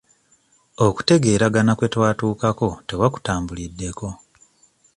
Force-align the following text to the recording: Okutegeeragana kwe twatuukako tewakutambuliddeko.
Okutegeeragana 0.85 1.71
kwe 1.77 1.87
twatuukako 1.93 2.69
tewakutambuliddeko. 2.87 4.07